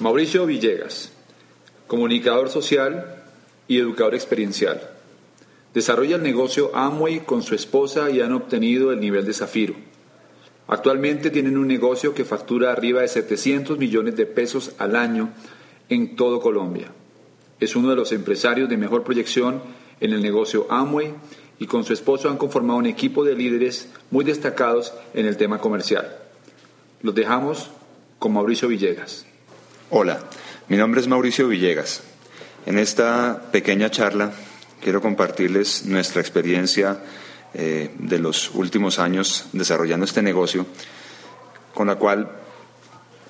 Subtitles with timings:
[0.00, 1.12] Mauricio Villegas,
[1.86, 3.22] comunicador social
[3.68, 4.80] y educador experiencial.
[5.74, 9.74] Desarrolla el negocio Amway con su esposa y han obtenido el nivel de zafiro.
[10.68, 15.34] Actualmente tienen un negocio que factura arriba de 700 millones de pesos al año
[15.90, 16.92] en todo Colombia.
[17.60, 19.60] Es uno de los empresarios de mejor proyección
[20.00, 21.12] en el negocio Amway
[21.58, 25.58] y con su esposo han conformado un equipo de líderes muy destacados en el tema
[25.58, 26.16] comercial.
[27.02, 27.70] Los dejamos
[28.18, 29.26] con Mauricio Villegas.
[29.92, 30.20] Hola,
[30.68, 32.02] mi nombre es Mauricio Villegas.
[32.64, 34.30] En esta pequeña charla
[34.80, 37.00] quiero compartirles nuestra experiencia
[37.54, 40.64] eh, de los últimos años desarrollando este negocio,
[41.74, 42.30] con la cual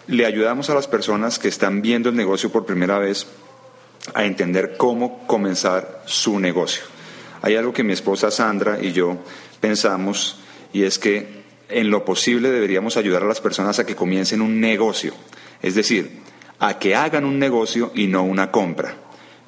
[0.06, 3.26] le ayudamos a las personas que están viendo el negocio por primera vez
[4.12, 6.82] a entender cómo comenzar su negocio.
[7.40, 9.16] Hay algo que mi esposa Sandra y yo
[9.62, 10.40] pensamos
[10.74, 14.60] y es que en lo posible deberíamos ayudar a las personas a que comiencen un
[14.60, 15.14] negocio.
[15.62, 16.20] Es decir,
[16.60, 18.94] a que hagan un negocio y no una compra.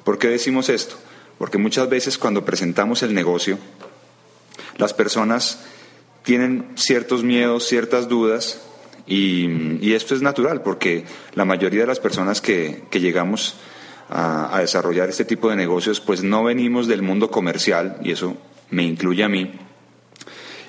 [0.03, 0.95] ¿Por qué decimos esto?
[1.37, 3.57] Porque muchas veces cuando presentamos el negocio,
[4.77, 5.63] las personas
[6.23, 8.61] tienen ciertos miedos, ciertas dudas,
[9.05, 11.03] y, esto es natural, porque
[11.35, 13.55] la mayoría de las personas que, llegamos
[14.09, 18.37] a, a, desarrollar este tipo de negocios, pues no venimos del mundo comercial, y eso
[18.69, 19.51] me incluye a mí.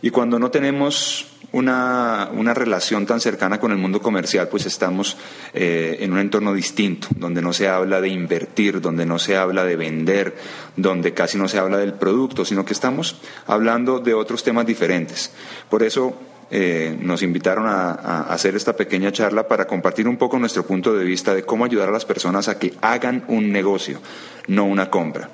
[0.04, 5.16] Y cuando no tenemos una, una, relación tan cercana con el mundo comercial, pues estamos
[5.54, 9.64] eh, en un entorno distinto, donde no se habla de invertir, donde no se habla
[9.64, 10.36] de vender,
[10.76, 13.16] donde casi no se habla del producto, sino que estamos
[13.46, 15.32] hablando de otros temas diferentes.
[15.70, 16.14] Por eso
[16.50, 20.92] eh, nos invitaron a, a, hacer esta pequeña charla para compartir un poco nuestro punto
[20.92, 24.00] de vista de cómo ayudar a las personas a que hagan un negocio,
[24.48, 25.30] no una compra.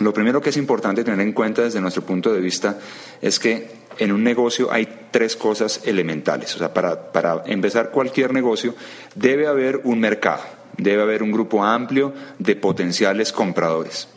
[0.00, 2.78] Lo primero que es importante tener en cuenta desde nuestro punto de vista
[3.22, 6.54] es que en un negocio hay tres cosas elementales.
[6.54, 8.74] O sea, para, para empezar cualquier negocio
[9.14, 10.42] debe haber un mercado,
[10.76, 14.08] debe haber un grupo amplio de potenciales compradores.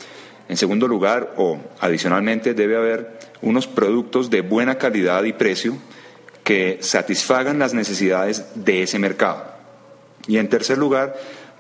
[0.50, 5.78] En segundo lugar, o adicionalmente, debe haber unos productos de buena calidad y precio
[6.44, 9.46] que satisfagan las necesidades de ese mercado.
[10.28, 11.16] Y en tercer lugar,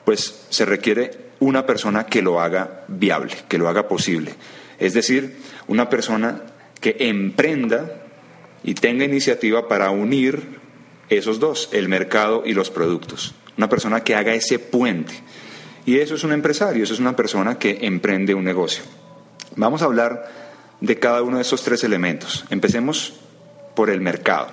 [0.05, 4.33] pues se requiere una persona que lo haga viable, que lo haga posible.
[4.79, 5.37] Es decir,
[5.67, 6.41] una persona
[6.79, 8.06] que emprenda
[8.67, 10.59] y tenga iniciativa para unir
[11.07, 13.33] esos dos, el mercado y los productos.
[13.57, 15.13] Una persona que haga ese puente.
[15.85, 18.83] Y eso es un empresario, eso es una persona que emprende un negocio.
[19.55, 20.29] Vamos a hablar
[20.81, 22.43] de cada uno de esos tres elementos.
[22.49, 23.13] Empecemos
[23.73, 24.49] por el mercado.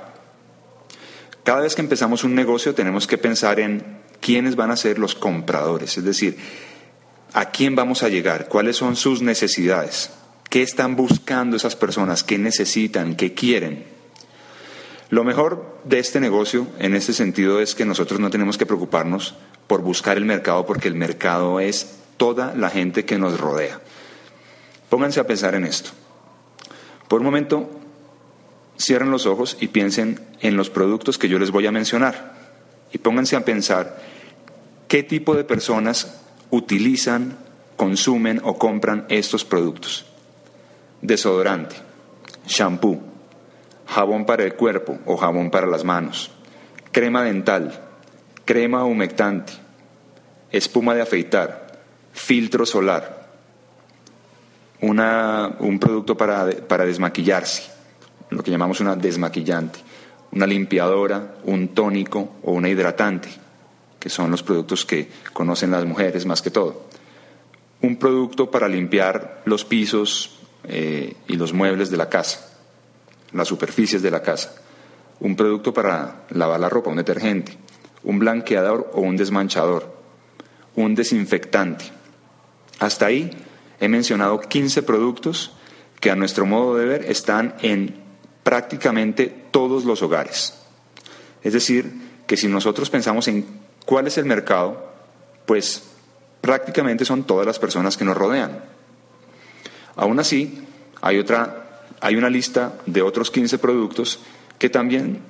[1.43, 5.17] Cada vez que empezamos un negocio tenemos que pensar en quiénes van a ser los
[5.17, 6.37] compradores, es decir,
[7.33, 10.11] a quién vamos a llegar, cuáles son sus necesidades,
[10.51, 13.94] qué están buscando esas personas, qué necesitan, qué quieren.
[15.11, 19.35] Lo mejor de este negocio en este sentido es que nosotros no tenemos que preocuparnos
[19.67, 23.81] por buscar el mercado porque el mercado es toda la gente que nos rodea.
[24.89, 25.91] Pónganse a pensar en esto.
[27.09, 27.71] Por un momento,
[28.79, 32.35] cierren los ojos y piensen en los productos que yo les voy a mencionar.
[32.93, 34.01] Y pónganse a pensar
[34.89, 37.39] qué tipo de personas utilizan,
[37.77, 40.07] consumen o compran estos productos.
[41.03, 41.77] Desodorante,
[42.47, 43.14] shampoo,
[43.87, 46.31] jabón para el cuerpo o jabón para las manos,
[46.93, 47.81] crema dental,
[48.45, 49.53] crema humectante,
[50.51, 51.81] espuma de afeitar,
[52.13, 53.25] filtro solar,
[54.81, 57.71] un producto para, para desmaquillarse,
[58.31, 59.79] lo que llamamos una desmaquillante,
[60.33, 63.29] una limpiadora, un tónico o una hidratante,
[63.99, 66.89] que son los productos que conocen las mujeres más que todo.
[67.81, 72.54] Un producto para limpiar los pisos eh, y los muebles de la casa
[73.35, 74.55] las superficies de la casa,
[75.21, 77.57] un producto para lavar la ropa, un detergente,
[78.03, 79.95] un blanqueador o un desmanchador,
[80.77, 81.87] un desinfectante.
[82.79, 83.31] Hasta ahí
[83.81, 85.53] he mencionado 15 productos
[86.01, 88.03] que a nuestro modo de ver están en
[88.43, 90.55] prácticamente todos los hogares.
[91.43, 91.93] Es decir,
[92.27, 93.47] que si nosotros pensamos en
[93.85, 94.93] cuál es el mercado,
[95.47, 95.83] pues
[96.41, 98.65] prácticamente son todas las personas que nos rodean.
[99.97, 100.67] Aún así,
[101.01, 101.64] hay otra
[102.01, 104.21] hay una lista de otros 15 productos
[104.59, 105.21] que también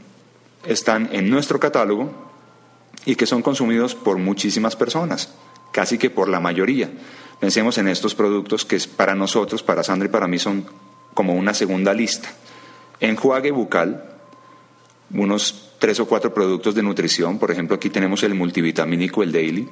[0.67, 2.11] están en nuestro catálogo
[3.05, 5.35] y que son consumidos por muchísimas personas,
[5.73, 6.91] casi que por la mayoría.
[7.41, 10.67] Pensemos en estos productos que para nosotros, para Sandra y para mí son
[11.13, 12.29] como una segunda lista.
[13.01, 14.05] Enjuague bucal,
[15.13, 19.69] unos tres o cuatro productos de nutrición, por ejemplo aquí tenemos el multivitamínico, el daily,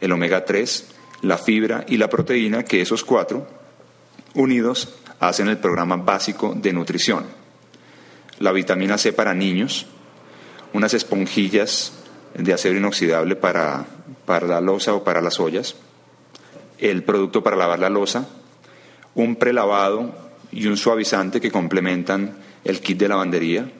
[0.00, 0.86] el omega 3,
[1.22, 3.46] la fibra y la proteína, que esos cuatro
[4.34, 7.24] unidos hacen el programa básico de nutrición.
[8.38, 9.86] La vitamina C para niños,
[10.72, 11.92] unas esponjillas
[12.34, 13.86] de acero inoxidable para,
[14.26, 15.74] para la losa o para las ollas,
[16.78, 18.28] el producto para lavar la losa,
[19.14, 20.14] un prelavado
[20.52, 23.70] y un suavizante que complementan el kit de lavandería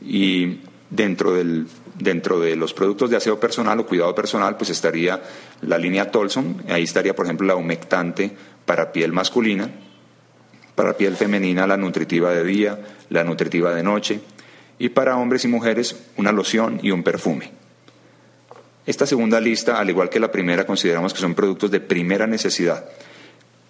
[0.00, 0.60] y
[0.90, 1.66] dentro del
[1.98, 5.20] dentro de los productos de aseo personal o cuidado personal, pues estaría
[5.62, 8.30] la línea Tolson, ahí estaría, por ejemplo, la humectante
[8.64, 9.68] para piel masculina,
[10.78, 12.78] para piel femenina la nutritiva de día,
[13.10, 14.20] la nutritiva de noche,
[14.78, 17.50] y para hombres y mujeres una loción y un perfume.
[18.86, 22.88] Esta segunda lista, al igual que la primera, consideramos que son productos de primera necesidad.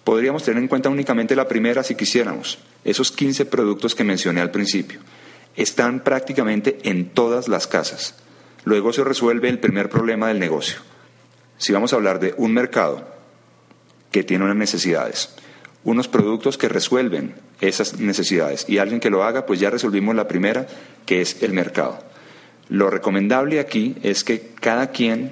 [0.03, 4.51] Podríamos tener en cuenta únicamente la primera si quisiéramos, esos 15 productos que mencioné al
[4.51, 4.99] principio
[5.55, 8.17] están prácticamente en todas las casas.
[8.65, 10.77] Luego se resuelve el primer problema del negocio.
[11.57, 13.03] Si vamos a hablar de un mercado
[14.11, 15.33] que tiene unas necesidades,
[15.83, 20.27] unos productos que resuelven esas necesidades y alguien que lo haga, pues ya resolvimos la
[20.27, 20.67] primera,
[21.05, 21.99] que es el mercado.
[22.67, 25.31] Lo recomendable aquí es que cada quien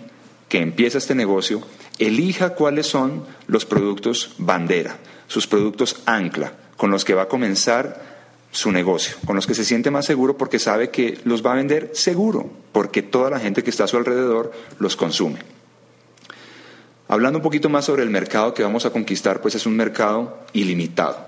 [0.50, 1.62] que empieza este negocio
[2.00, 4.98] elija cuáles son los productos bandera,
[5.28, 8.18] sus productos ancla, con los que va a comenzar
[8.52, 11.58] su negocio, con los que se siente más seguro porque sabe que los va a
[11.58, 15.57] vender seguro, porque toda la gente que está a su alrededor los consume.
[17.08, 20.40] Hablando un poquito más sobre el mercado que vamos a conquistar, pues es un mercado
[20.54, 21.28] ilimitado.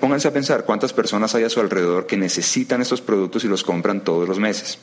[0.00, 3.62] Pónganse a pensar cuántas personas hay a su alrededor que necesitan estos productos y los
[3.62, 4.78] compran todos los meses.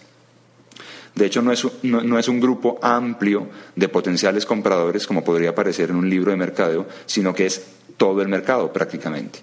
[1.16, 5.90] De hecho, no es, no es, un grupo amplio de potenciales compradores como podría aparecer
[5.90, 7.64] en un libro de mercadeo, sino que es
[7.98, 9.40] todo el mercado prácticamente.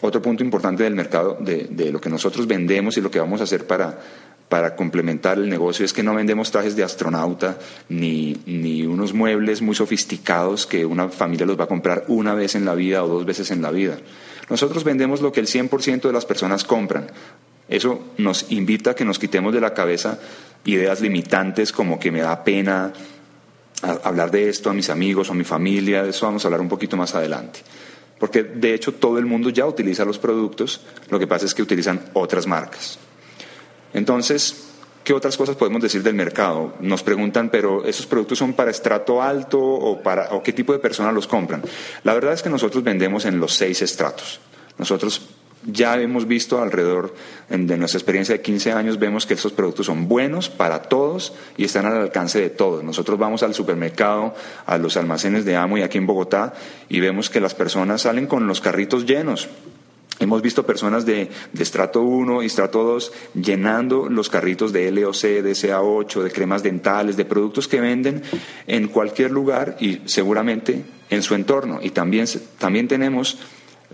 [0.00, 3.44] Otro punto importante del mercado, de, lo que nosotros vendemos y lo que vamos a
[3.44, 3.98] hacer para,
[4.48, 7.58] para complementar el negocio es que no vendemos trajes de astronauta
[7.88, 12.54] ni, ni, unos muebles muy sofisticados que una familia los va a comprar una vez
[12.54, 13.98] en la vida o dos veces en la vida.
[14.48, 17.06] Nosotros vendemos lo que el 100% de las personas compran.
[17.68, 20.18] Eso nos invita a que nos quitemos de la cabeza
[20.64, 22.92] ideas limitantes como que me da pena
[24.02, 26.02] hablar de esto a mis amigos o a mi familia.
[26.02, 27.60] De eso vamos a hablar un poquito más adelante
[28.18, 31.62] porque de hecho todo el mundo ya utiliza los productos, lo que pasa es que
[31.62, 32.98] utilizan otras marcas.
[33.94, 34.68] Entonces,
[35.04, 36.74] ¿qué otras cosas podemos decir del mercado?
[36.80, 40.78] Nos preguntan, pero ¿esos productos son para estrato alto o, para, o qué tipo de
[40.78, 41.62] personas los compran?
[42.04, 44.40] La verdad es que nosotros vendemos en los seis estratos.
[44.78, 45.22] Nosotros
[45.64, 47.14] ya hemos visto alrededor
[47.48, 51.64] de nuestra experiencia de 15 años, vemos que estos productos son buenos para todos y
[51.64, 52.84] están al alcance de todos.
[52.84, 54.34] Nosotros vamos al supermercado,
[54.66, 56.54] a los almacenes de Amo y aquí en Bogotá
[56.88, 59.48] y vemos que las personas salen con los carritos llenos.
[60.20, 65.52] Hemos visto personas de, estrato 1 y estrato 2 llenando los carritos de LOC, de
[65.52, 68.22] CA8, de cremas dentales, de productos que venden
[68.66, 71.78] en cualquier lugar y seguramente en su entorno.
[71.82, 72.26] Y también,
[72.58, 73.38] también tenemos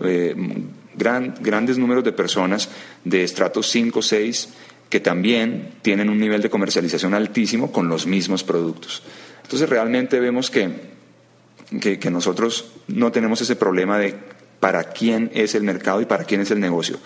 [0.01, 0.35] eh,
[0.95, 2.69] grandes números de personas
[3.03, 4.49] de estratos 5, 6,
[4.89, 9.03] que también tienen un nivel de comercialización altísimo con los mismos productos.
[9.43, 10.69] Entonces realmente vemos que,
[11.79, 14.15] que, nosotros no tenemos ese problema de
[14.65, 16.97] para quién es el mercado y para quién es el negocio.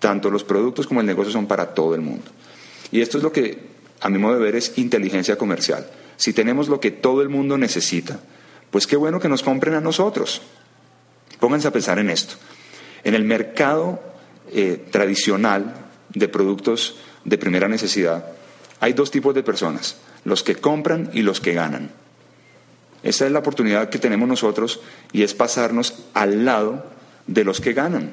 [0.00, 2.30] Tanto los productos como el negocio son para todo el mundo.
[2.92, 3.58] Y esto es lo que,
[4.02, 5.88] a mi modo de ver, es inteligencia comercial.
[6.18, 8.20] Si tenemos lo que todo el mundo necesita,
[8.70, 10.42] pues qué bueno que nos compren a nosotros.
[11.40, 12.34] Pónganse a pensar en esto.
[13.02, 13.98] En el mercado
[14.52, 15.72] eh, tradicional
[16.12, 18.26] de productos de primera necesidad
[18.78, 21.92] hay dos tipos de personas, los que compran y los que ganan.
[23.02, 24.80] Esa es la oportunidad que tenemos nosotros
[25.12, 26.94] y es pasarnos al lado
[27.26, 28.12] de los que ganan.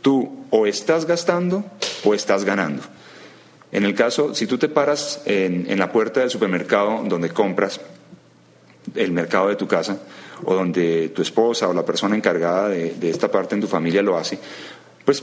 [0.00, 1.64] Tú o estás gastando
[2.04, 2.82] o estás ganando.
[3.70, 7.80] En el caso, si tú te paras en, en la puerta del supermercado donde compras,
[8.94, 9.98] el mercado de tu casa,
[10.44, 14.16] o donde tu esposa o la persona encargada de, esta parte en tu familia lo
[14.16, 14.38] hace,
[15.04, 15.22] pues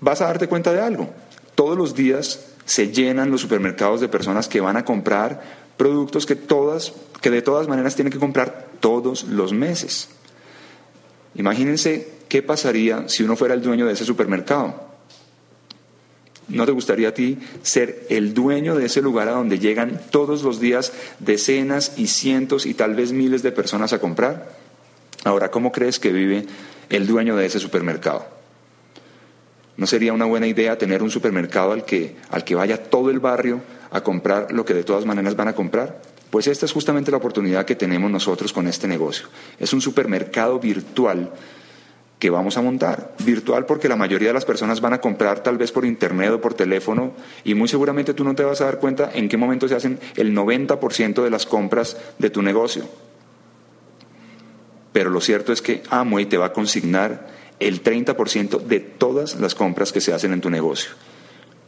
[0.00, 1.10] vas a darte cuenta de algo.
[1.54, 6.36] Todos los días se llenan los supermercados de personas que van a comprar productos que
[6.36, 10.08] todas, que de todas maneras tienen que comprar todos los meses.
[11.34, 14.94] Imagínense qué pasaría si uno fuera el dueño de ese supermercado.
[16.48, 20.42] ¿No te gustaría a ti ser el dueño de ese lugar a donde llegan todos
[20.42, 24.52] los días decenas y cientos y tal vez miles de personas a comprar?
[25.24, 26.44] Ahora, ¿cómo crees que vive
[26.90, 28.26] el dueño de ese supermercado?
[29.76, 33.20] ¿No sería una buena idea tener un supermercado al que, al que vaya todo el
[33.20, 36.00] barrio a comprar lo que de todas maneras van a comprar?
[36.34, 39.28] Pues esta es justamente la oportunidad que tenemos nosotros con este negocio.
[39.56, 41.30] Es un supermercado virtual
[42.18, 43.14] que vamos a montar.
[43.24, 46.40] Virtual porque la mayoría de las personas van a comprar tal vez por internet o
[46.40, 47.12] por teléfono
[47.44, 50.00] y muy seguramente tú no te vas a dar cuenta en qué momento se hacen
[50.16, 52.82] el 90% de las compras de tu negocio.
[54.92, 57.28] Pero lo cierto es que Amway te va a consignar
[57.60, 60.90] el 30% de todas las compras que se hacen en tu negocio.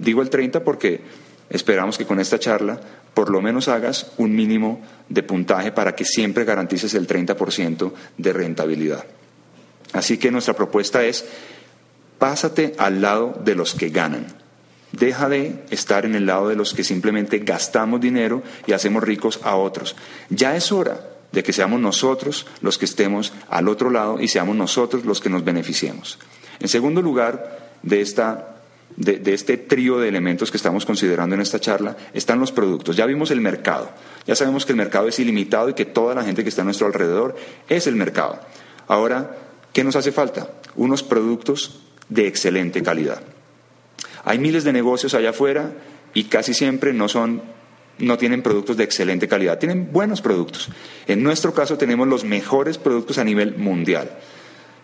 [0.00, 1.02] Digo el 30 porque
[1.50, 2.80] esperamos que con esta charla
[3.14, 8.32] por lo menos hagas un mínimo de puntaje para que siempre garantices el 30% de
[8.32, 9.04] rentabilidad.
[9.92, 11.24] Así que nuestra propuesta es,
[12.18, 14.26] pásate al lado de los que ganan.
[14.92, 19.40] Deja de estar en el lado de los que simplemente gastamos dinero y hacemos ricos
[19.42, 19.96] a otros.
[20.30, 21.00] Ya es hora
[21.32, 25.30] de que seamos nosotros los que estemos al otro lado y seamos nosotros los que
[25.30, 26.18] nos beneficiemos.
[26.60, 28.55] En segundo lugar, de, esta,
[28.96, 32.96] de, este trío de elementos que estamos considerando en esta charla, están los productos.
[32.96, 33.90] Ya vimos el mercado.
[34.26, 36.64] Ya sabemos que el mercado es ilimitado y que toda la gente que está a
[36.64, 37.36] nuestro alrededor
[37.68, 38.40] es el mercado.
[38.88, 39.36] Ahora,
[39.72, 40.50] ¿qué nos hace falta?
[40.76, 43.22] Unos productos de excelente calidad.
[44.24, 45.72] Hay miles de negocios allá afuera
[46.14, 47.42] y casi siempre no son
[47.98, 50.68] no tienen productos de excelente calidad, tienen buenos productos.
[51.06, 54.10] En nuestro caso tenemos los mejores productos a nivel mundial.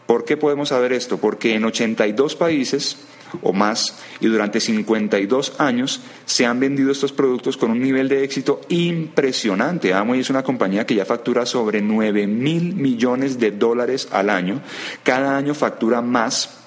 [0.07, 1.19] ¿Por qué podemos saber esto?
[1.19, 2.97] Porque en 82 países
[3.43, 8.25] o más y durante 52 años se han vendido estos productos con un nivel de
[8.25, 9.95] éxito impresionante.
[9.95, 14.61] Amway es una compañía que ya factura sobre 9 mil millones de dólares al año.
[15.03, 16.59] Cada año factura más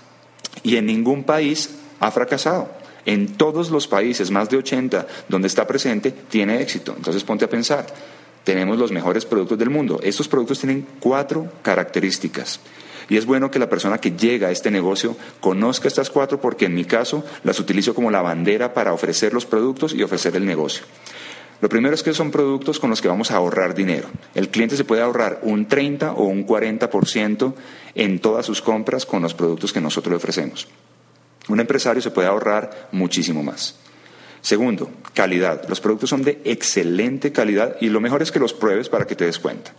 [0.63, 2.69] y en ningún país ha fracasado.
[3.05, 6.93] En todos los países, más de 80, donde está presente, tiene éxito.
[6.97, 7.85] Entonces ponte a pensar,
[8.43, 9.99] tenemos los mejores productos del mundo.
[10.01, 12.59] Estos productos tienen cuatro características.
[13.09, 16.65] Y es bueno que la persona que llega a este negocio conozca estas cuatro porque
[16.65, 20.45] en mi caso las utilizo como la bandera para ofrecer los productos y ofrecer el
[20.45, 20.85] negocio.
[21.61, 24.07] Lo primero es que son productos con los que vamos a ahorrar dinero.
[24.33, 27.53] El cliente se puede ahorrar un 30 o un 40%
[27.95, 30.67] en todas sus compras con los productos que nosotros le ofrecemos.
[31.47, 33.79] Un empresario se puede ahorrar muchísimo más.
[34.41, 35.67] Segundo, calidad.
[35.69, 39.15] Los productos son de excelente calidad y lo mejor es que los pruebes para que
[39.15, 39.73] te des cuenta.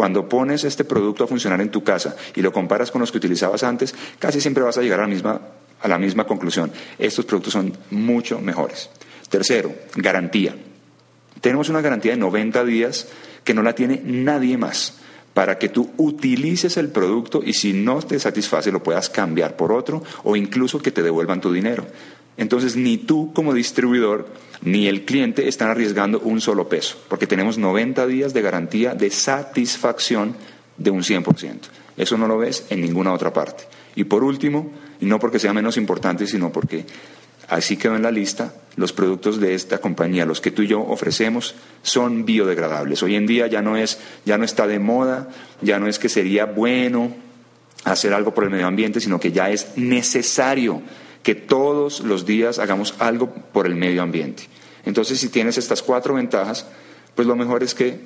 [0.00, 3.18] Cuando pones este producto a funcionar en tu casa y lo comparas con los que
[3.18, 5.38] utilizabas antes, casi siempre vas a llegar a la misma,
[5.78, 6.72] a la misma conclusión.
[6.98, 8.88] Estos productos son mucho mejores.
[9.28, 10.56] Tercero, garantía.
[11.42, 13.08] Tenemos una garantía de 90 días
[13.44, 14.94] que no la tiene nadie más
[15.34, 19.70] para que tú utilices el producto y si no te satisface lo puedas cambiar por
[19.70, 21.86] otro o incluso que te devuelvan tu dinero.
[22.40, 24.26] Entonces ni tú como distribuidor
[24.62, 29.10] ni el cliente están arriesgando un solo peso, porque tenemos 90 días de garantía de
[29.10, 30.34] satisfacción
[30.76, 31.58] de un 100%.
[31.96, 33.64] Eso no lo ves en ninguna otra parte.
[33.94, 36.86] Y por último, y no porque sea menos importante, sino porque
[37.50, 40.82] Así quedó en la lista, los productos de esta compañía, los que tú y yo
[40.82, 43.02] ofrecemos, son biodegradables.
[43.02, 45.28] Hoy en día ya no, es, ya no está de moda,
[45.60, 47.12] ya no es que sería bueno
[47.82, 50.80] hacer algo por el medio ambiente, sino que ya es necesario
[51.22, 54.44] que todos los días hagamos algo por el medio ambiente.
[54.84, 56.66] Entonces, si tienes estas cuatro ventajas,
[57.14, 58.00] pues lo mejor es que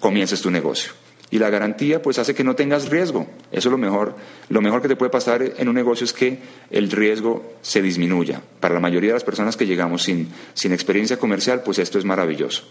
[0.00, 0.92] comiences tu negocio.
[1.30, 3.26] Y la garantía pues hace que no tengas riesgo.
[3.50, 4.14] Eso es lo mejor.
[4.48, 6.38] Lo mejor que te puede pasar en un negocio es que
[6.70, 8.40] el riesgo se disminuya.
[8.60, 12.04] Para la mayoría de las personas que llegamos sin, sin experiencia comercial, pues esto es
[12.04, 12.62] maravilloso.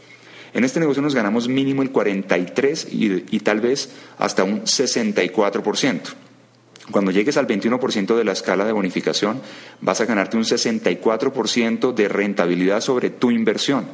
[0.54, 6.02] En este negocio nos ganamos mínimo el 43 y, y tal vez hasta un 64%.
[6.92, 9.42] Cuando llegues al 21% de la escala de bonificación,
[9.82, 13.88] vas a ganarte un 64% de rentabilidad sobre tu inversión.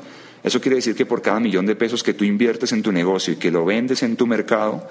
[0.44, 3.34] Eso quiere decir que por cada millón de pesos que tú inviertes en tu negocio
[3.34, 4.88] y que lo vendes en tu mercado,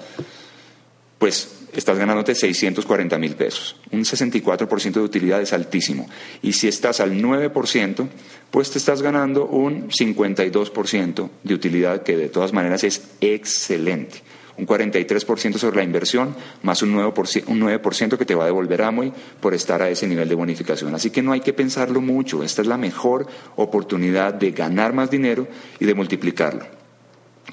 [1.19, 3.75] pues estás ganándote 640 mil pesos.
[3.91, 6.09] Un 64% de utilidad es altísimo.
[6.41, 8.07] Y si estás al 9%,
[8.49, 14.23] pues te estás ganando un 52% de utilidad, que de todas maneras es excelente
[14.57, 17.81] un 43% sobre la inversión, más un 9%, un 9
[18.17, 20.93] que te va a devolver Amway por estar a ese nivel de bonificación.
[20.95, 25.09] Así que no hay que pensarlo mucho, esta es la mejor oportunidad de ganar más
[25.09, 25.47] dinero
[25.79, 26.65] y de multiplicarlo.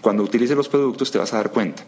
[0.00, 1.84] Cuando utilices los productos te vas a dar cuenta.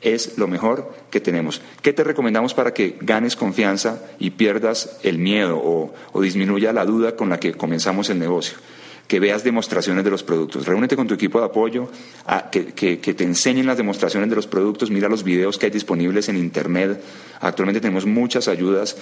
[0.00, 1.62] Es lo mejor que tenemos.
[1.80, 6.84] ¿Qué te recomendamos para que ganes confianza y pierdas el miedo o, o disminuya la
[6.84, 8.58] duda con la que comenzamos el negocio?
[9.06, 10.66] Que veas demostraciones de los productos.
[10.66, 11.88] Reúnete con tu equipo de apoyo,
[12.26, 16.28] a, que, te enseñen las demostraciones de los productos, mira los videos que hay disponibles
[16.28, 17.02] en Internet.
[17.40, 18.96] Actualmente tenemos muchas ayudas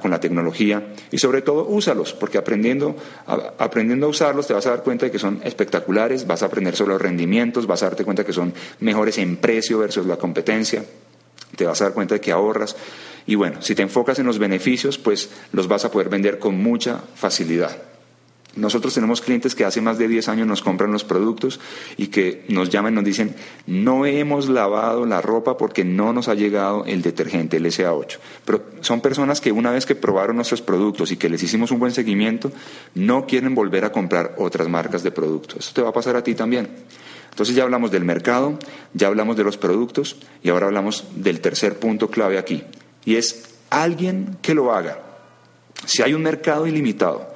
[0.00, 2.96] con la tecnología y sobre todo úsalos, porque aprendiendo
[3.58, 6.76] aprendiendo a usarlos te vas a dar cuenta de que son espectaculares, vas a aprender
[6.76, 10.84] sobre los rendimientos, vas a darte cuenta que son mejores en precio versus la competencia,
[11.56, 12.76] te vas a dar cuenta de que ahorras.
[13.26, 16.56] Y bueno, si te enfocas en los beneficios, pues los vas a poder vender con
[16.56, 17.89] mucha facilidad.
[18.56, 21.60] Nosotros tenemos clientes que hace más de 10 años nos compran los productos
[21.96, 26.26] y que nos llaman y nos dicen, no hemos lavado la ropa porque no nos
[26.28, 28.18] ha llegado el detergente, el SA8.
[28.44, 31.78] Pero son personas que una vez que probaron nuestros productos y que les hicimos un
[31.78, 32.50] buen seguimiento,
[32.94, 35.58] no quieren volver a comprar otras marcas de productos.
[35.60, 36.68] Eso te va a pasar a ti también.
[37.30, 38.58] Entonces ya hablamos del mercado,
[38.94, 42.64] ya hablamos de los productos y ahora hablamos del tercer punto clave aquí.
[43.04, 45.00] Y es alguien que lo haga.
[45.86, 47.30] Si hay un mercado ilimitado,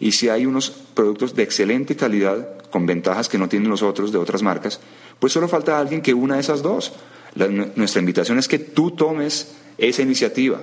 [0.00, 4.12] y si hay unos productos de excelente calidad, con ventajas que no tienen los otros
[4.12, 4.80] de otras marcas,
[5.18, 6.92] pues solo falta alguien que una de esas dos.
[7.76, 10.60] nuestra invitación es que tú tomes esa iniciativa.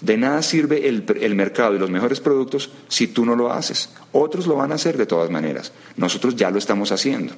[0.00, 3.90] De nada sirve el, el, mercado y los mejores productos si tú no lo haces.
[4.12, 5.72] Otros lo van a hacer de todas maneras.
[5.96, 7.32] Nosotros ya lo estamos haciendo.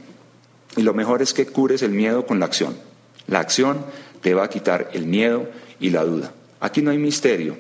[0.77, 2.77] Y lo mejor es que cures el miedo con la acción.
[3.29, 3.85] La acción
[4.21, 6.33] te va a quitar el miedo y la duda.
[6.61, 7.57] Aquí no hay misterio.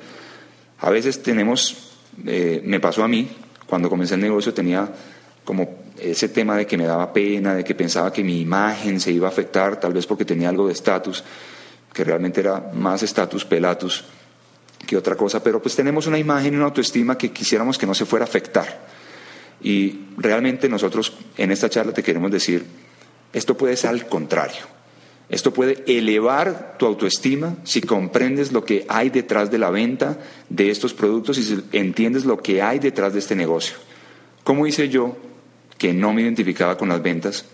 [0.80, 1.85] A veces tenemos,
[2.24, 3.28] eh, me pasó a mí,
[3.66, 4.88] cuando comencé el negocio tenía
[5.44, 9.12] como ese tema de que me daba pena, de que pensaba que mi imagen se
[9.12, 11.22] iba a afectar, tal vez porque tenía algo de estatus,
[11.92, 14.04] que realmente era más estatus pelatus
[14.86, 17.94] que otra cosa, pero pues tenemos una imagen y una autoestima que quisiéramos que no
[17.94, 18.86] se fuera a afectar.
[19.62, 22.64] Y realmente nosotros en esta charla te queremos decir,
[23.32, 24.75] esto puede ser al contrario.
[25.28, 30.18] Esto puede elevar tu autoestima si comprendes lo que hay detrás de la venta
[30.48, 33.76] de estos productos y si entiendes lo que hay detrás de este negocio.
[34.44, 35.16] ¿Cómo hice yo,
[35.78, 37.44] que no me identificaba con las ventas,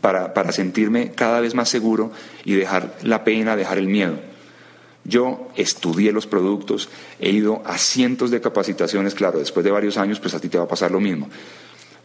[0.00, 2.10] para, para sentirme cada vez más seguro
[2.44, 4.18] y dejar la pena, dejar el miedo?
[5.04, 6.88] Yo estudié los productos,
[7.20, 10.58] he ido a cientos de capacitaciones, claro, después de varios años, pues a ti te
[10.58, 11.28] va a pasar lo mismo.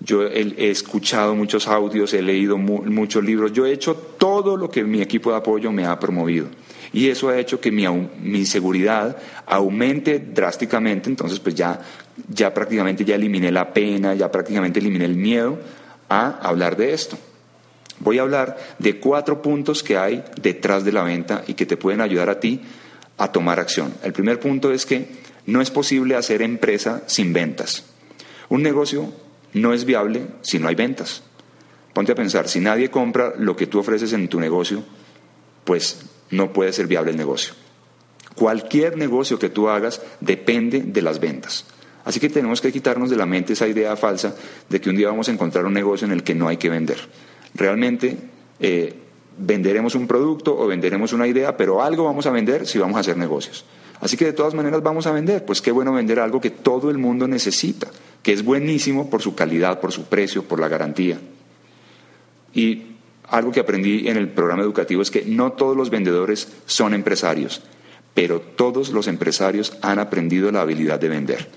[0.04, 4.84] Yo he, escuchado muchos audios, he leído muchos libros, yo he hecho todo lo que
[4.84, 6.48] mi equipo de apoyo me ha promovido.
[6.92, 7.86] Y eso ha hecho que mi,
[8.22, 9.16] mi seguridad
[9.46, 11.80] aumente drásticamente, entonces pues ya,
[12.28, 15.60] ya prácticamente ya eliminé la pena, ya prácticamente eliminé el miedo
[16.10, 17.18] a hablar de esto.
[18.00, 21.78] Voy a hablar de cuatro puntos que hay detrás de la venta y que te
[21.78, 22.62] pueden ayudar a ti
[23.18, 23.94] a tomar acción.
[24.04, 25.08] El primer punto es que
[25.46, 27.84] no es posible hacer empresa sin ventas.
[28.50, 29.14] Un negocio
[29.54, 31.24] no es viable si no hay ventas.
[31.94, 34.84] Ponte a pensar, si nadie compra lo que tú ofreces en tu negocio,
[35.66, 37.54] pues no puede ser viable el negocio.
[38.36, 41.66] Cualquier negocio que tú hagas depende de las ventas.
[42.06, 44.36] Así que tenemos que quitarnos de la mente esa idea falsa
[44.70, 46.70] de que un día vamos a encontrar un negocio en el que no hay que
[46.70, 46.98] vender.
[47.54, 48.18] Realmente
[48.60, 48.96] eh,
[49.38, 53.02] venderemos un producto o venderemos una idea, pero algo vamos a vender si vamos a
[53.02, 53.66] hacer negocios.
[54.00, 55.46] Así que de todas maneras vamos a vender.
[55.46, 57.88] Pues qué bueno vender algo que todo el mundo necesita
[58.24, 61.20] que es buenísimo por su calidad, por su precio, por la garantía.
[62.54, 62.84] Y
[63.28, 67.62] algo que aprendí en el programa educativo es que no todos los vendedores son empresarios,
[68.14, 71.50] pero todos los empresarios han aprendido la habilidad de vender.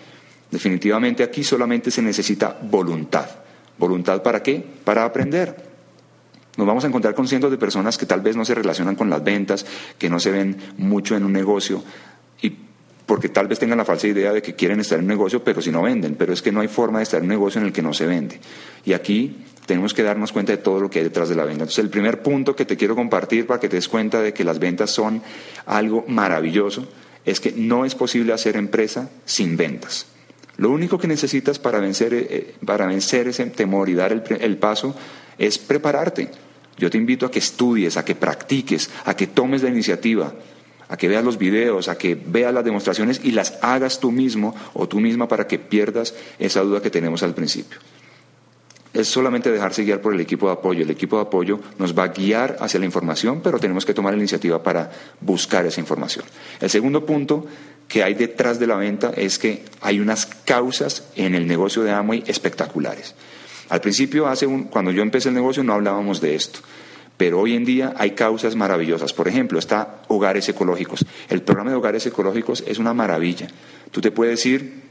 [0.50, 3.28] Definitivamente aquí solamente se necesita voluntad.
[3.76, 4.64] ¿Voluntad para qué?
[4.84, 5.74] Para aprender.
[6.56, 9.10] Nos vamos a encontrar con cientos de personas que tal vez no se relacionan con
[9.10, 9.66] las ventas,
[9.98, 11.82] que no se ven mucho en un negocio
[13.14, 15.62] porque tal vez tengan la falsa idea de que quieren estar en un negocio, pero
[15.62, 17.68] si no venden, pero es que no hay forma de estar en un negocio en
[17.68, 18.40] el que no se vende.
[18.84, 21.62] Y aquí tenemos que darnos cuenta de todo lo que hay detrás de la venta.
[21.62, 24.42] Entonces, el primer punto que te quiero compartir para que te des cuenta de que
[24.42, 25.22] las ventas son
[25.64, 26.88] algo maravilloso
[27.24, 30.06] es que no es posible hacer empresa sin ventas.
[30.56, 34.56] Lo único que necesitas para vencer, eh, para vencer ese temor y dar el, el
[34.56, 34.96] paso
[35.38, 36.30] es prepararte.
[36.78, 40.34] Yo te invito a que estudies, a que practiques, a que tomes la iniciativa
[40.88, 44.54] a que veas los videos, a que veas las demostraciones y las hagas tú mismo
[44.74, 47.78] o tú misma para que pierdas esa duda que tenemos al principio.
[48.92, 50.84] Es solamente dejarse guiar por el equipo de apoyo.
[50.84, 54.12] El equipo de apoyo nos va a guiar hacia la información, pero tenemos que tomar
[54.12, 56.24] la iniciativa para buscar esa información.
[56.60, 57.44] El segundo punto
[57.88, 61.90] que hay detrás de la venta es que hay unas causas en el negocio de
[61.90, 63.16] Amway espectaculares.
[63.68, 66.60] Al principio, hace un, cuando yo empecé el negocio, no hablábamos de esto.
[67.16, 69.12] Pero hoy en día hay causas maravillosas.
[69.12, 71.04] Por ejemplo, está Hogares Ecológicos.
[71.28, 73.46] El programa de Hogares Ecológicos es una maravilla.
[73.90, 74.82] Tú te puedes ir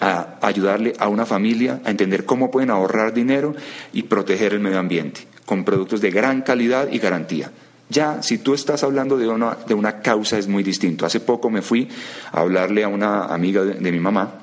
[0.00, 3.54] a ayudarle a una familia a entender cómo pueden ahorrar dinero
[3.92, 7.50] y proteger el medio ambiente con productos de gran calidad y garantía.
[7.88, 11.06] Ya, si tú estás hablando de una, de una causa es muy distinto.
[11.06, 11.88] Hace poco me fui
[12.30, 14.34] a hablarle a una amiga de mi mamá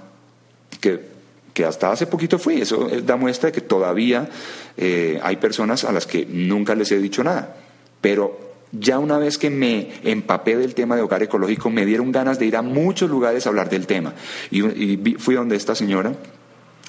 [0.82, 1.15] que
[1.56, 2.62] que hasta hace poquito fui.
[2.62, 4.30] Eso da muestra de que todavía
[4.76, 7.56] eh, hay personas a las que nunca les he dicho nada.
[8.02, 8.38] Pero
[8.74, 12.46] ya una vez que me empapé del tema de hogar ecológico, me dieron ganas de
[12.46, 14.14] ir a muchos lugares a hablar del tema.
[14.52, 16.14] Y, fui donde esta señora,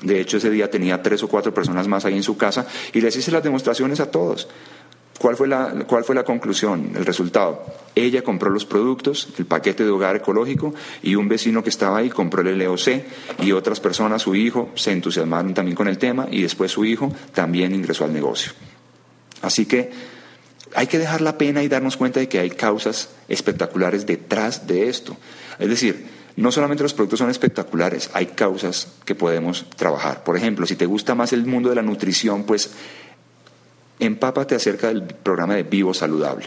[0.03, 3.01] de hecho ese día tenía tres o cuatro personas más ahí en su casa, y
[3.01, 4.49] les hice las demostraciones a todos.
[5.19, 7.65] ¿Cuál fue, la, ¿Cuál fue la conclusión, el resultado?
[7.95, 12.11] Ella compró los productos, el paquete de hogar ecológico, y un vecino que estaba ahí
[12.11, 13.03] compró el LOC,
[13.43, 17.13] y otras personas, su hijo, se entusiasmaron también con el tema, y después su hijo
[17.33, 18.53] también ingresó al negocio.
[19.41, 19.91] Así que
[20.75, 24.89] hay que dejar la pena y darnos cuenta de que hay causas espectaculares detrás de
[24.89, 25.17] esto.
[25.59, 30.23] Es decir, no solamente los productos son espectaculares, hay causas que podemos trabajar.
[30.23, 32.73] Por ejemplo, si te gusta más el mundo de la nutrición, pues
[33.99, 36.47] empápate acerca del programa de Vivo Saludable.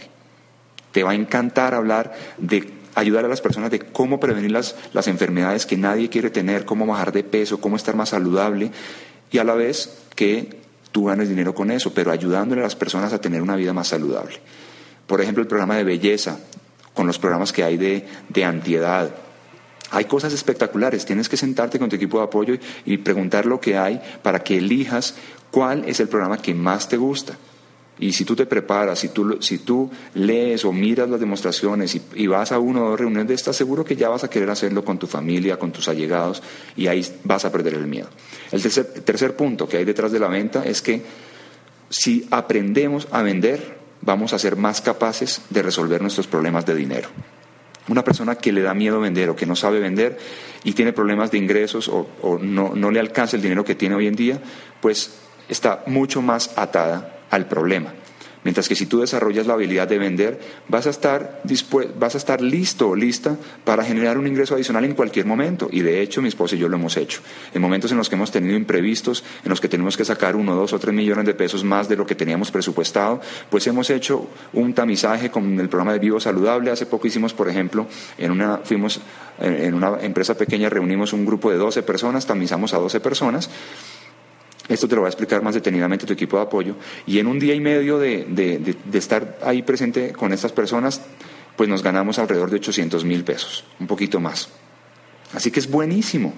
[0.92, 5.08] Te va a encantar hablar de ayudar a las personas de cómo prevenir las, las
[5.08, 8.72] enfermedades que nadie quiere tener, cómo bajar de peso, cómo estar más saludable
[9.32, 10.60] y a la vez que
[10.92, 13.90] tú ganes dinero con eso, pero ayudándole a las personas a tener una vida más
[13.90, 14.38] saludable.
[15.08, 16.40] Por ejemplo, el programa de belleza,
[16.94, 19.12] con los programas que hay de, de antiedad,
[19.92, 21.06] hay cosas espectaculares.
[21.06, 24.58] Tienes que sentarte con tu equipo de apoyo y preguntar lo que hay para que
[24.58, 25.16] elijas
[25.52, 27.38] cuál es el programa que más te gusta.
[28.02, 32.28] Y si tú te preparas, si tú, si tú lees o miras las demostraciones y,
[32.28, 34.86] vas a una o dos reuniones de estas, seguro que ya vas a querer hacerlo
[34.86, 36.42] con tu familia, con tus allegados,
[36.78, 38.08] y ahí vas a perder el miedo.
[38.52, 41.04] El tercer, tercer punto que hay detrás de la venta es que
[41.90, 47.10] si aprendemos a vender, vamos a ser más capaces de resolver nuestros problemas de dinero.
[47.90, 50.18] Una persona que le da miedo vender o que no sabe vender
[50.64, 54.08] y tiene problemas de ingresos o, no, no le alcanza el dinero que tiene hoy
[54.08, 54.40] en día,
[54.80, 55.12] pues
[55.50, 57.94] está mucho más atada al problema.
[58.44, 61.42] Mientras que si tú desarrollas la habilidad de vender, vas a estar,
[61.98, 65.68] vas a estar listo o lista para generar un ingreso adicional en cualquier momento.
[65.72, 67.20] Y de hecho, mi esposa y yo lo hemos hecho.
[67.54, 70.56] En momentos en los que hemos tenido imprevistos, en los que tenemos que sacar uno,
[70.56, 74.30] dos o tres millones de pesos más de lo que teníamos presupuestado, pues hemos hecho
[74.54, 76.72] un tamizaje con el programa de Vivo Saludable.
[76.72, 79.02] Hace poco hicimos, por ejemplo, en una, fuimos
[79.42, 83.50] en una empresa pequeña, reunimos un grupo de 12 personas, tamizamos a 12 personas
[84.70, 86.76] esto te lo va a explicar más detenidamente tu equipo de apoyo.
[87.08, 91.02] Y en un día y medio de, estar ahí presente con estas personas,
[91.58, 94.50] pues nos ganamos alrededor de 800 mil pesos, un poquito más.
[95.34, 96.34] Así que es buenísimo.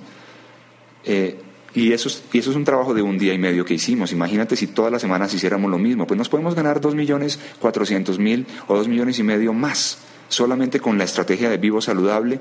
[1.03, 1.37] Eh,
[1.73, 4.13] y, eso es, y eso es un trabajo de un día y medio que hicimos.
[4.13, 6.07] Imagínate si todas las semanas hiciéramos lo mismo.
[6.07, 9.97] Pues nos podemos ganar 2 millones 400 mil o 2 millones y medio más,
[10.29, 12.39] solamente con la estrategia de vivo saludable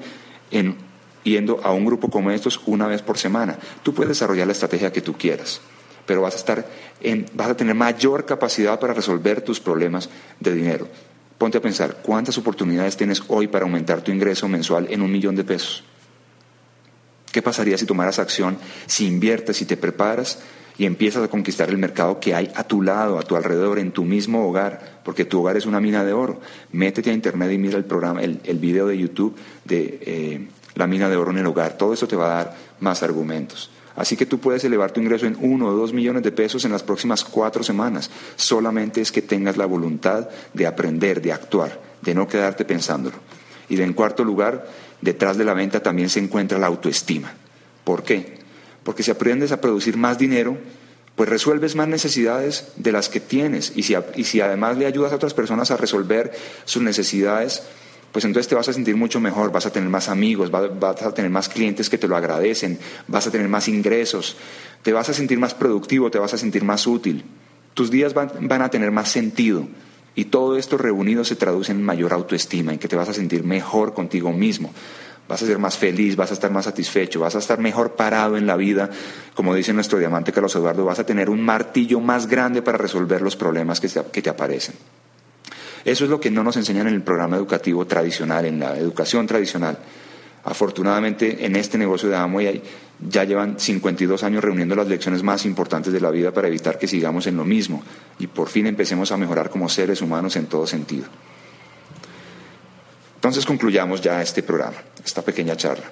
[0.53, 0.76] en,
[1.24, 3.59] yendo a un grupo como estos una vez por semana.
[3.83, 5.61] Tú puedes desarrollar la estrategia que tú quieras
[6.11, 6.66] pero vas a, estar
[7.03, 10.88] en, vas a tener mayor capacidad para resolver tus problemas de dinero.
[11.38, 15.37] Ponte a pensar, ¿cuántas oportunidades tienes hoy para aumentar tu ingreso mensual en un millón
[15.37, 15.85] de pesos?
[17.31, 20.40] ¿Qué pasaría si tomaras acción, si inviertes, si te preparas
[20.79, 23.92] y empiezas a conquistar el mercado que hay a tu lado, a tu alrededor, en
[23.92, 25.01] tu mismo hogar?
[25.05, 26.40] Porque tu hogar es una mina de oro.
[26.73, 31.09] Métete a internet y mira el programa, el, video de YouTube de eh, la mina
[31.09, 31.79] de oro en el hogar.
[31.79, 33.70] Todo eso te va a dar más argumentos.
[33.96, 36.72] Así que tú puedes elevar tu ingreso en uno o dos millones de pesos en
[36.72, 38.11] las próximas cuatro semanas.
[38.37, 43.16] Solamente es que tengas la voluntad de aprender, de actuar, de no quedarte pensándolo.
[43.68, 44.68] Y en cuarto lugar,
[45.00, 47.33] detrás de la venta también se encuentra la autoestima.
[47.85, 48.38] ¿Por qué?
[48.83, 50.57] Porque si aprendes a producir más dinero,
[51.16, 53.72] pues resuelves más necesidades de las que tienes.
[53.76, 56.33] Y si, si además le ayudas a otras personas a resolver
[56.64, 57.62] sus necesidades,
[58.12, 61.14] pues entonces te vas a sentir mucho mejor, vas a tener más amigos, vas a
[61.14, 64.37] tener más clientes que te lo agradecen, vas a tener más ingresos,
[64.83, 67.25] te vas a sentir más productivo, te vas a sentir más útil,
[67.75, 69.66] tus días van, a tener más sentido
[70.16, 73.44] y todo esto reunido se traduce en mayor autoestima, en que te vas a sentir
[73.44, 74.73] mejor contigo mismo.
[75.29, 78.37] Vas a ser más feliz, vas a estar más satisfecho, vas a estar mejor parado
[78.37, 78.90] en la vida.
[79.35, 83.23] Como dice nuestro diamante Carlos Eduardo, vas a tener un martillo más grande para resolver
[83.23, 84.75] los problemas que te aparecen.
[85.84, 89.26] Eso es lo que no nos enseñan en el programa educativo tradicional, en la educación
[89.26, 89.78] tradicional.
[90.44, 92.62] Afortunadamente, en este negocio de Amway
[93.08, 96.86] ya llevan 52 años reuniendo las lecciones más importantes de la vida para evitar que
[96.86, 97.82] sigamos en lo mismo
[98.18, 101.06] y por fin empecemos a mejorar como seres humanos en todo sentido.
[103.16, 105.90] Entonces concluyamos ya este programa, esta pequeña charla.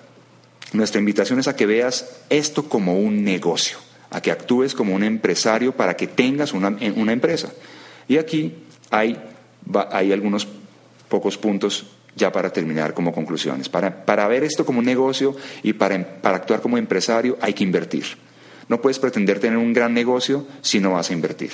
[0.73, 3.79] Nuestra invitación es a que veas esto como un negocio,
[4.11, 7.53] a que actúes como un empresario para que tengas una, una empresa.
[8.07, 8.55] Y aquí
[8.91, 9.19] hay
[9.91, 10.47] hay algunos
[11.09, 13.69] pocos puntos ya para terminar como conclusiones.
[13.69, 17.65] Para, para ver esto como un negocio y para, para actuar como empresario hay que
[17.65, 18.05] invertir.
[18.69, 21.53] No puedes pretender tener un gran negocio si no vas a invertir.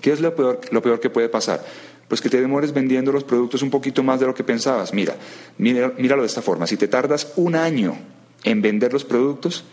[0.00, 1.64] ¿Qué es lo peor, lo peor que puede pasar?
[2.08, 4.92] Pues que te demores vendiendo los productos un poquito más de lo que pensabas.
[4.92, 5.16] Mira,
[5.58, 6.66] mira, míralo de esta forma.
[6.66, 7.96] Si te tardas un año
[8.44, 9.64] en vender los productos,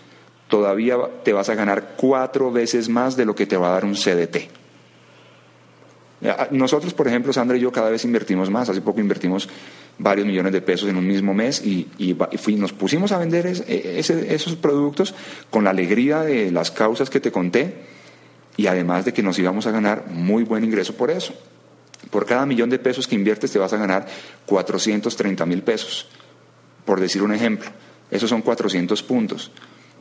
[0.47, 3.85] todavía te vas a ganar cuatro veces más de lo que te va a dar
[3.85, 4.58] un CDT.
[6.51, 8.69] Nosotros, por ejemplo, Sandra y yo cada vez invertimos más.
[8.69, 9.47] Hace poco invertimos
[9.97, 11.87] varios millones de pesos en un mismo mes y,
[12.57, 15.13] nos pusimos a vender e, esos productos
[15.49, 17.73] con la alegría de las causas que te conté
[18.57, 21.33] y además de que nos íbamos a ganar muy buen ingreso por eso.
[22.11, 24.07] Por cada millón de pesos que inviertes te vas a ganar
[24.45, 26.07] 430 mil pesos,
[26.85, 27.69] por decir un ejemplo.
[28.11, 29.51] Esos son 400 puntos.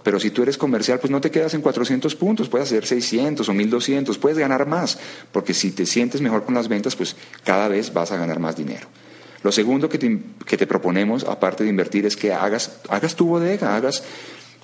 [0.08, 3.46] Pero si tú eres comercial, pues no te quedas en 400 puntos, puedes hacer 600
[3.46, 4.98] o 1200, puedes ganar más,
[5.32, 8.56] porque si te sientes mejor con las ventas, pues cada vez vas a ganar más
[8.56, 8.86] dinero.
[9.42, 14.02] Lo segundo que te, proponemos, aparte de invertir, es que hagas, hagas tu bodega, hagas,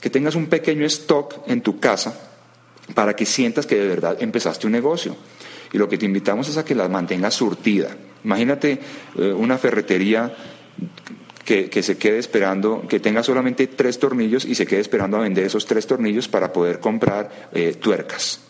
[0.00, 2.18] que tengas un pequeño stock en tu casa
[2.94, 5.14] para que sientas que de verdad empezaste un negocio.
[5.74, 7.94] Y lo que te invitamos es a que la mantengas surtida.
[8.24, 8.80] Imagínate
[9.18, 10.35] eh, una ferretería
[11.44, 15.44] que, se quede esperando, que tenga solamente tres tornillos y se quede esperando a vender
[15.44, 18.40] esos tres tornillos para poder comprar eh, tuercas.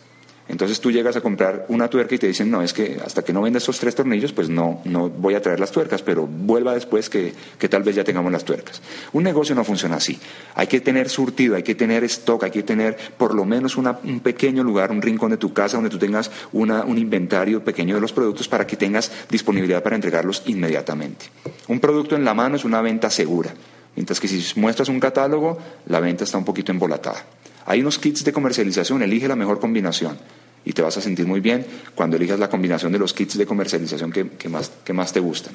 [0.47, 3.33] Entonces tú llegas a comprar una tuerca y te dicen, no, es que hasta que
[3.33, 6.73] no venda esos tres tornillos, pues no, no voy a traer las tuercas, pero vuelva
[6.75, 8.81] después que, que, tal vez ya tengamos las tuercas.
[9.11, 10.19] Un negocio no funciona así.
[10.53, 14.19] Hay que tener surtido, hay que tener stock, hay que tener por lo menos un
[14.21, 18.01] pequeño lugar, un rincón de tu casa donde tú tengas una, un inventario pequeño de
[18.01, 21.25] los productos para que tengas disponibilidad para entregarlos inmediatamente.
[21.67, 23.53] Un producto en la mano es una venta segura,
[23.95, 27.25] mientras que si muestras un catálogo, la venta está un poquito embolatada.
[27.65, 30.17] Hay unos kits de comercialización, elige la mejor combinación
[30.63, 33.45] y te vas a sentir muy bien cuando elijas la combinación de los kits de
[33.45, 34.49] comercialización que,
[34.93, 35.53] más, te gustan.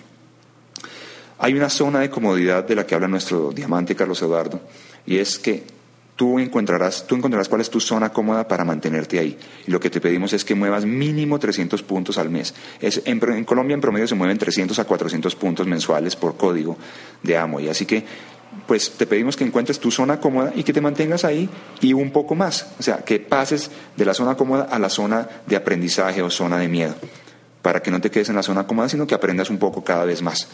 [1.38, 4.60] Hay una zona de comodidad de la que habla nuestro diamante Carlos Eduardo
[5.06, 5.64] y es que
[6.16, 9.38] tú encontrarás, tú encontrarás cuál es tu zona cómoda para mantenerte ahí.
[9.66, 12.54] Y lo que te pedimos es que muevas mínimo 300 puntos al mes.
[12.78, 16.76] Es, en, Colombia en promedio se mueven 300 a 400 puntos mensuales por código
[17.22, 18.04] de y Así que
[18.66, 21.48] pues te pedimos que encuentres tu zona cómoda y que te mantengas ahí
[21.80, 22.66] y un poco más.
[22.78, 26.58] O sea, que pases de la zona cómoda a la zona de aprendizaje o zona
[26.58, 26.94] de miedo,
[27.62, 30.04] para que no te quedes en la zona cómoda, sino que aprendas un poco cada
[30.04, 30.48] vez más.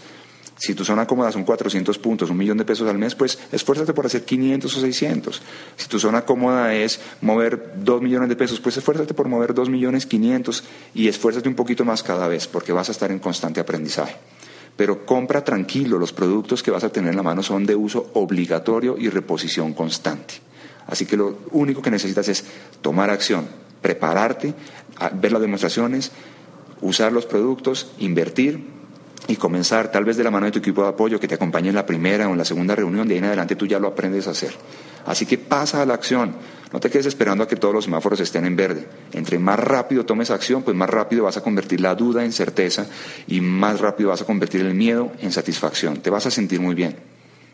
[0.59, 3.93] Si tu zona cómoda son 400 puntos, un millón de pesos al mes, pues esfuérzate
[3.93, 5.43] por hacer 500 o 600.
[5.77, 9.69] Si tu zona cómoda es mover 2 millones de pesos, pues esfuérzate por mover 2
[9.69, 13.61] millones 500 y esfuérzate un poquito más cada vez, porque vas a estar en constante
[13.61, 14.17] aprendizaje
[14.77, 18.11] pero compra tranquilo, los productos que vas a tener en la mano son de uso
[18.15, 20.35] obligatorio y reposición constante.
[20.87, 22.45] Así que lo único que necesitas es
[22.81, 23.47] tomar acción,
[23.81, 24.55] prepararte,
[25.15, 26.13] ver las demostraciones,
[26.81, 28.77] usar los productos, invertir
[29.29, 31.71] y comenzar tal vez de la mano de tu equipo de apoyo que te acompañe
[31.71, 33.89] en la primera o en la segunda reunión, de ahí en adelante tú ya lo
[33.89, 34.53] aprendes a hacer.
[35.07, 36.35] Así que pasa a la acción.
[36.77, 38.87] No te quedes esperando a que todos los semáforos estén en verde.
[39.15, 42.85] Entre más rápido tomes acción, pues más rápido vas a convertir la duda en certeza
[43.27, 46.03] y más rápido vas a convertir el miedo en satisfacción.
[46.03, 46.97] Te vas a sentir muy bien.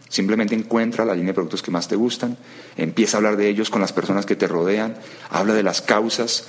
[0.09, 2.37] Simplemente encuentra la línea de productos que más te gustan,
[2.77, 4.97] empieza a hablar de ellos con las personas que te rodean,
[5.31, 6.49] habla de las causas,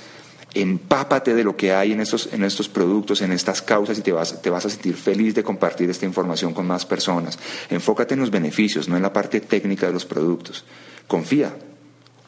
[0.52, 4.10] empápate de lo que hay en estos, en estos productos, en estas causas y te
[4.10, 7.38] vas, te vas a sentir feliz de compartir esta información con más personas.
[7.70, 10.64] Enfócate en los beneficios, no en la parte técnica de los productos.
[11.06, 11.54] Confía,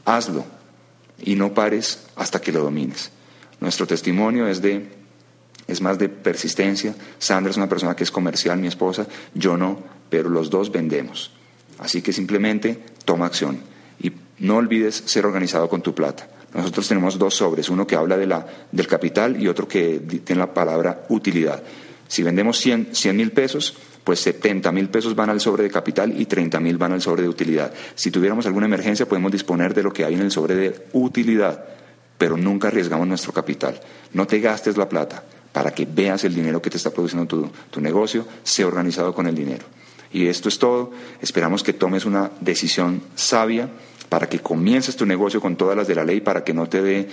[0.06, 0.44] hazlo
[1.22, 3.10] y no pares hasta que lo domines.
[3.60, 4.96] Nuestro testimonio es de
[5.66, 6.94] es más de persistencia.
[7.18, 11.32] Sandra es una persona que es comercial, mi esposa, yo no, pero los dos vendemos.
[11.78, 13.60] Así que simplemente toma acción
[14.00, 16.28] y no olvides ser organizado con tu plata.
[16.54, 20.40] Nosotros tenemos dos sobres, uno que habla de la, del capital y otro que tiene
[20.40, 21.62] la palabra utilidad.
[22.08, 26.26] Si vendemos 100 mil pesos, pues 70 mil pesos van al sobre de capital y
[26.26, 27.74] 30 mil van al sobre de utilidad.
[27.96, 31.64] Si tuviéramos alguna emergencia, podemos disponer de lo que hay en el sobre de utilidad,
[32.16, 33.80] pero nunca arriesgamos nuestro capital.
[34.12, 37.50] No te gastes la plata para que veas el dinero que te está produciendo tu,
[37.68, 39.64] tu negocio, sé organizado con el dinero.
[40.12, 40.92] Y esto es todo.
[41.20, 43.68] Esperamos que tomes una decisión sabia
[44.08, 46.80] para que comiences tu negocio con todas las de la ley, para que no te
[46.80, 47.08] dé,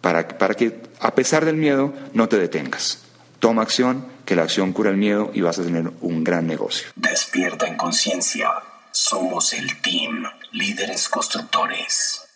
[0.00, 3.09] para, para que a pesar del miedo no te detengas.
[3.40, 6.88] Toma acción, que la acción cura el miedo y vas a tener un gran negocio.
[6.94, 8.50] Despierta en conciencia.
[8.92, 12.29] Somos el team, líderes constructores.